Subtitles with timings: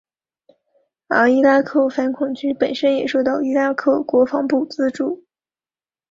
[1.09, 5.23] 而伊拉克反恐局本身也受到伊拉克国防部资助。